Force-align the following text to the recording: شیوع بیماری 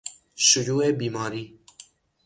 شیوع 0.35 0.91
بیماری 0.91 1.59